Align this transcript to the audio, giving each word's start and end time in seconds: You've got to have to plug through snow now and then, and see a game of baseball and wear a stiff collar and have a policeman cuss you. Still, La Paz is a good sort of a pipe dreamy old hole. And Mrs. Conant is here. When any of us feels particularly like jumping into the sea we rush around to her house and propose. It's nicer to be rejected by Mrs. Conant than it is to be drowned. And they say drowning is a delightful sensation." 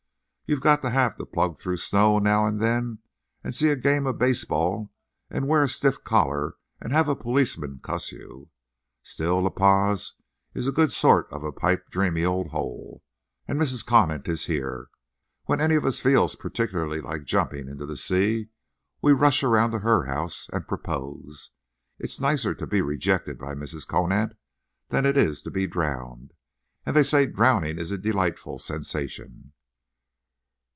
You've 0.53 0.59
got 0.59 0.81
to 0.81 0.89
have 0.89 1.15
to 1.15 1.25
plug 1.25 1.57
through 1.61 1.77
snow 1.77 2.19
now 2.19 2.45
and 2.45 2.59
then, 2.59 2.99
and 3.41 3.55
see 3.55 3.69
a 3.69 3.77
game 3.77 4.05
of 4.05 4.17
baseball 4.17 4.91
and 5.29 5.47
wear 5.47 5.63
a 5.63 5.69
stiff 5.69 6.03
collar 6.03 6.57
and 6.81 6.91
have 6.91 7.07
a 7.07 7.15
policeman 7.15 7.79
cuss 7.81 8.11
you. 8.11 8.49
Still, 9.01 9.39
La 9.41 9.49
Paz 9.49 10.11
is 10.53 10.67
a 10.67 10.73
good 10.73 10.91
sort 10.91 11.31
of 11.31 11.45
a 11.45 11.53
pipe 11.53 11.89
dreamy 11.89 12.25
old 12.25 12.49
hole. 12.49 13.01
And 13.47 13.57
Mrs. 13.57 13.85
Conant 13.85 14.27
is 14.27 14.47
here. 14.47 14.89
When 15.45 15.61
any 15.61 15.75
of 15.75 15.85
us 15.85 16.01
feels 16.01 16.35
particularly 16.35 16.99
like 16.99 17.23
jumping 17.23 17.69
into 17.69 17.85
the 17.85 17.95
sea 17.95 18.49
we 19.01 19.13
rush 19.13 19.43
around 19.45 19.71
to 19.71 19.79
her 19.79 20.03
house 20.03 20.49
and 20.51 20.67
propose. 20.67 21.51
It's 21.97 22.19
nicer 22.19 22.53
to 22.55 22.67
be 22.67 22.81
rejected 22.81 23.37
by 23.39 23.55
Mrs. 23.55 23.87
Conant 23.87 24.33
than 24.89 25.05
it 25.05 25.15
is 25.15 25.41
to 25.43 25.49
be 25.49 25.65
drowned. 25.65 26.33
And 26.85 26.93
they 26.93 27.03
say 27.03 27.25
drowning 27.25 27.79
is 27.79 27.93
a 27.93 27.97
delightful 27.97 28.59
sensation." 28.59 29.53